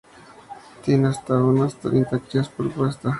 Tienen 0.83 1.05
hasta 1.05 1.35
unas 1.35 1.75
treinta 1.75 2.17
crías 2.17 2.49
por 2.49 2.71
puesta. 2.71 3.09